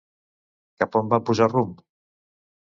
[0.83, 1.85] Cap on van posar rumb?